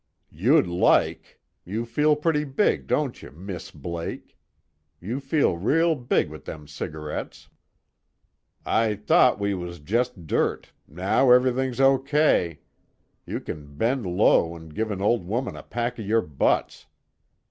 [0.31, 1.39] "You'd like....
[1.63, 4.35] You feel pretty big, don't you, Miss Blake?
[4.99, 7.49] You feel real big wit' them cigarettes.
[8.65, 12.61] I t'ought we was just dirt, now everyt'ing's okay,
[13.27, 16.87] you can bend low 'n' give an old woman a pack of your butts."